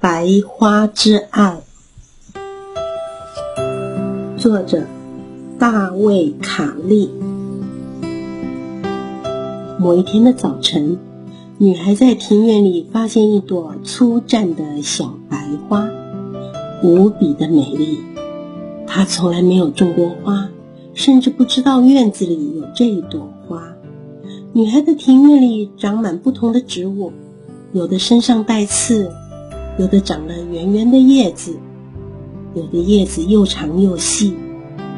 [0.00, 1.60] 白花之爱，
[4.36, 4.86] 作者
[5.58, 7.10] 大卫·卡利。
[9.80, 10.98] 某一天的早晨，
[11.56, 15.88] 女孩在庭院里发现一朵粗绽的小白花，
[16.84, 17.98] 无比的美丽。
[18.86, 20.48] 她从来没有种过花，
[20.94, 23.74] 甚至不知道院子里有这一朵花。
[24.52, 27.12] 女孩的庭院里长满不同的植物，
[27.72, 29.10] 有的身上带刺。
[29.78, 31.56] 有的长了圆圆的叶子，
[32.52, 34.34] 有的叶子又长又细，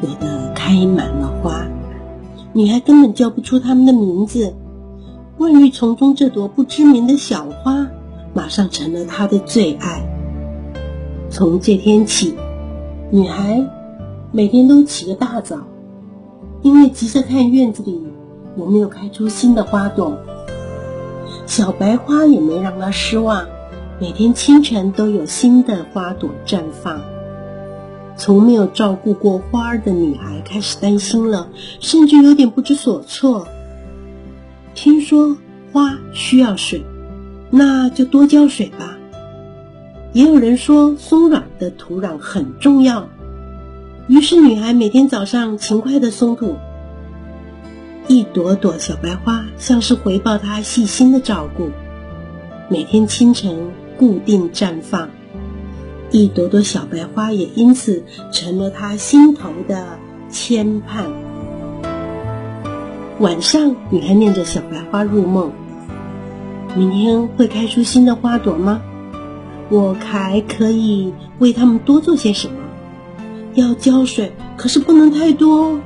[0.00, 1.66] 有的开满了花。
[2.54, 4.54] 女孩根本叫不出它们的名字。
[5.36, 7.88] 万绿丛中这朵不知名的小花，
[8.32, 10.02] 马上成了她的最爱。
[11.28, 12.34] 从这天起，
[13.10, 13.62] 女孩
[14.32, 15.58] 每天都起个大早，
[16.62, 18.02] 因为急着看院子里
[18.56, 20.16] 有没有开出新的花朵。
[21.46, 23.46] 小白花也没让她失望。
[24.00, 27.02] 每天清晨都有新的花朵绽放。
[28.16, 33.46] 从没有照顾过花儿的女孩开始担心了，甚至有点不知所措。
[34.74, 35.36] 听说
[35.70, 36.82] 花需要水，
[37.50, 38.96] 那就多浇水吧。
[40.14, 43.06] 也有人说松软的土壤很重要，
[44.08, 46.56] 于是女孩每天早上勤快的松土。
[48.08, 51.68] 一朵朵小白花像是回报她细心的照顾，
[52.70, 53.70] 每天清晨。
[54.00, 55.10] 固定绽放，
[56.10, 59.98] 一朵朵小白花也因此成了他心头的
[60.30, 61.04] 牵绊。
[63.18, 65.52] 晚上，你还念着小白花入梦。
[66.74, 68.80] 明天会开出新的花朵吗？
[69.68, 72.54] 我还可以为它们多做些什么？
[73.52, 75.80] 要浇水，可是不能太多哦。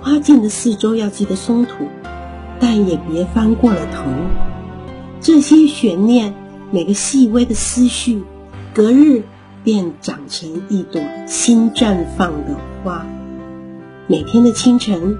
[0.00, 1.88] 花茎的四周要记得松土，
[2.60, 4.04] 但也别翻过了头。
[5.20, 6.32] 这些悬念。
[6.70, 8.22] 每个细微的思绪，
[8.74, 9.22] 隔日
[9.64, 13.06] 便长成一朵新绽放的花。
[14.06, 15.16] 每天的清晨，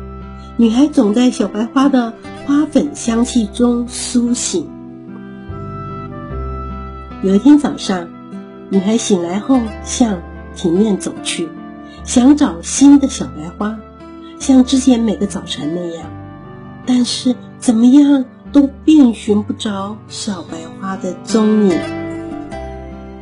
[0.58, 2.12] 女孩总在小白花的
[2.46, 4.68] 花粉香气中苏醒。
[7.22, 8.08] 有一天早上，
[8.68, 10.20] 女孩醒来后向
[10.54, 11.48] 庭院走去，
[12.04, 13.78] 想找新的小白花，
[14.38, 16.10] 像之前每个早晨那样。
[16.84, 18.26] 但是怎么样？
[18.52, 21.78] 都遍寻不着小白花的踪影。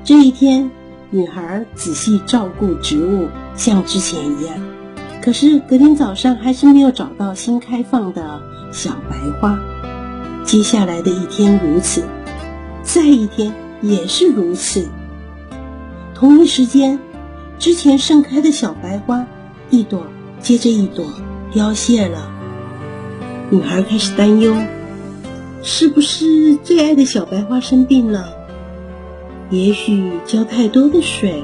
[0.04, 0.70] 这一天，
[1.10, 4.54] 女孩仔细照顾植物，像之前一样。
[5.20, 8.41] 可是隔天早上，还是没有找到新开放的
[8.72, 9.59] 小白花。
[10.44, 12.04] 接下来的一天如此，
[12.84, 14.88] 再一天也是如此。
[16.14, 17.00] 同一时间，
[17.58, 19.26] 之前盛开的小白花，
[19.70, 20.06] 一朵
[20.41, 21.04] 接着一朵
[21.53, 22.31] 凋谢了。
[23.50, 24.54] 女孩开始担忧。
[25.69, 28.28] 是不是最爱的小白花生病了？
[29.50, 31.43] 也许浇太多的水，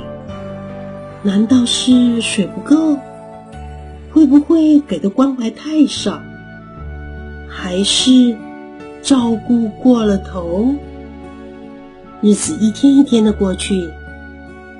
[1.24, 2.96] 难道是水不够？
[4.12, 6.20] 会不会给的关怀太少？
[7.48, 8.36] 还是
[9.02, 10.72] 照顾过了头？
[12.20, 13.90] 日子一天一天的过去，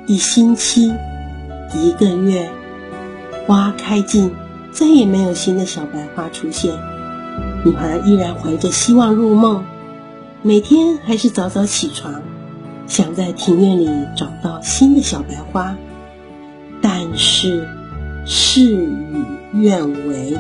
[0.07, 0.95] 一星期，
[1.75, 2.49] 一个月，
[3.49, 4.31] 花开尽，
[4.71, 6.73] 再也没有新的小白花出现。
[7.65, 9.65] 女孩依然怀着希望入梦，
[10.43, 12.21] 每天还是早早起床，
[12.89, 15.77] 想在庭院里找到新的小白花。
[16.81, 17.69] 但是
[18.27, 20.37] 事与愿违。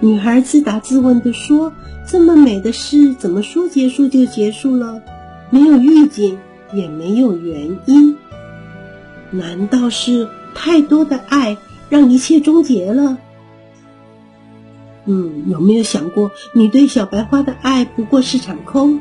[0.00, 1.70] 女孩自答自问地说
[2.08, 5.02] ：“这么美的事，怎么说结束就结束了？
[5.50, 6.38] 没有预警，
[6.72, 8.16] 也没有原因。
[9.30, 11.58] 难道是太多的爱
[11.90, 13.18] 让一切终结了？”
[15.06, 19.00] 嗯，有没有想过，你对小白花的爱不过是场空？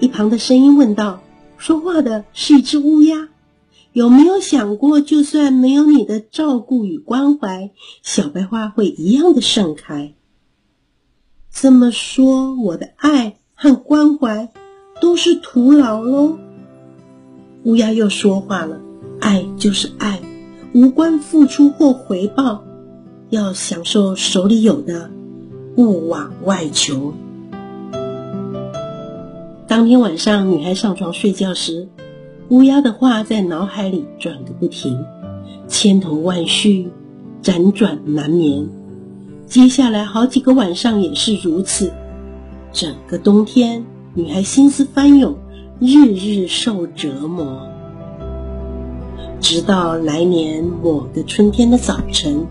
[0.00, 1.20] 一旁的声音问道。
[1.56, 3.28] 说话的是一只乌鸦。
[3.92, 7.72] 有没有想过，就算没有你的照顾与关怀，
[8.02, 10.14] 小白花会一样的盛开？
[11.50, 14.50] 这么说，我的爱和关怀
[15.00, 16.38] 都是徒劳喽？
[17.64, 18.80] 乌鸦又说话了。
[19.20, 20.20] 爱就是爱，
[20.72, 22.62] 无关付出或回报，
[23.30, 25.10] 要享受手里有的。
[25.78, 27.14] 勿往外求。
[29.68, 31.86] 当天晚上，女孩上床睡觉时，
[32.48, 35.04] 乌鸦的话在脑海里转个不停，
[35.68, 36.90] 千头万绪，
[37.44, 38.68] 辗转难眠。
[39.46, 41.92] 接下来好几个晚上也是如此。
[42.72, 45.36] 整个冬天，女孩心思翻涌，
[45.78, 47.68] 日日受折磨。
[49.40, 52.48] 直到来年某个春天的早晨。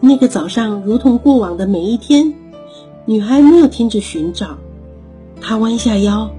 [0.00, 2.34] 那个早上，如同过往的每一天，
[3.04, 4.56] 女孩没有停止寻找。
[5.40, 6.30] 她弯下腰，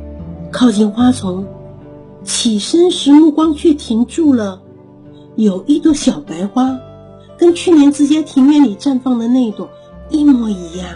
[0.52, 1.46] 靠近花丛，
[2.24, 4.62] 起身时目光却停住了。
[5.36, 6.80] 有一朵小白花，
[7.38, 9.70] 跟去年自家庭院里绽放的那朵
[10.10, 10.88] 一模一样，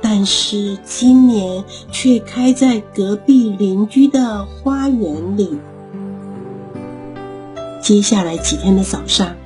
[0.00, 5.58] 但是今年却开在隔壁邻居的花园里。
[7.80, 9.36] 接下来几天的早上，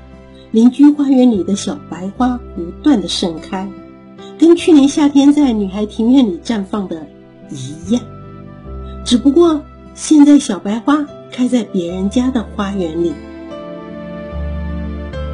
[0.53, 3.69] 邻居花园里的小白花不断的盛开，
[4.39, 7.07] 跟去年夏天在女孩庭院里绽放的
[7.51, 8.03] 一样，
[9.05, 9.63] 只不过
[9.95, 13.13] 现在小白花开在别人家的花园里。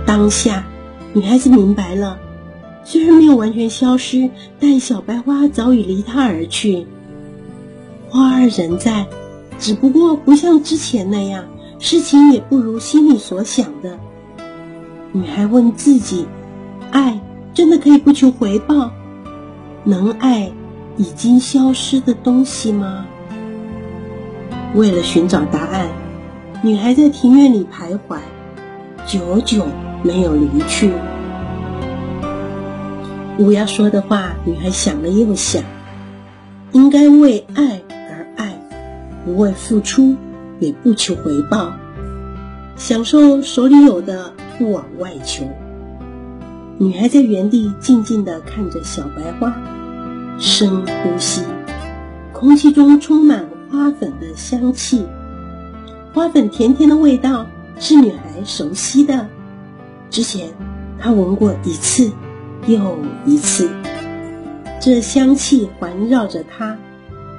[0.06, 0.64] 当下，
[1.12, 2.18] 女孩子明白了，
[2.84, 6.86] 虽然没有完全消失，但小白花早已离她而去。
[8.08, 9.06] 花儿仍在，
[9.58, 11.44] 只不过不像之前那样，
[11.78, 13.98] 事情也不如心里所想的。
[15.12, 16.26] 女孩问自己：
[16.90, 17.20] 爱
[17.54, 18.90] 真的可以不求回报？
[19.84, 20.50] 能爱
[20.96, 23.06] 已经消失的东西吗？
[24.74, 25.88] 为了寻找答案，
[26.62, 28.18] 女孩在庭院里徘徊，
[29.06, 29.66] 久久。
[30.04, 30.90] 没有离去。
[33.38, 35.62] 乌鸦说的话，女孩想了又想，
[36.72, 37.80] 应该为爱
[38.10, 38.60] 而爱，
[39.24, 40.16] 不为付出，
[40.58, 41.70] 也不求回报，
[42.74, 45.44] 享受手里有的，不往外求。
[46.78, 49.54] 女孩在原地静静地看着小白花，
[50.38, 51.42] 深呼吸，
[52.32, 55.06] 空气中充满花粉的香气，
[56.12, 57.46] 花粉甜甜的味道
[57.78, 59.28] 是女孩熟悉的。
[60.10, 60.48] 之前，
[60.98, 62.10] 他闻过一次
[62.66, 63.70] 又一次，
[64.80, 66.76] 这香气环绕着他，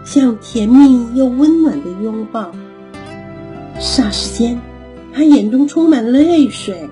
[0.06, 2.52] 像甜蜜又温暖的拥抱。
[3.80, 4.60] 霎时间，
[5.14, 6.90] 他眼中充满了泪水，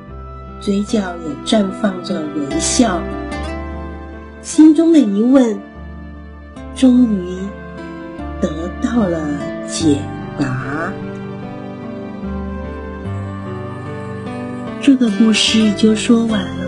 [0.62, 3.02] 嘴角也绽放着微笑，
[4.44, 5.60] 心中的疑问
[6.75, 7.40] 终于
[8.40, 8.48] 得
[8.80, 9.19] 到了
[9.68, 9.98] 解
[10.40, 10.94] 答。
[14.80, 16.61] 这个故事就说完了。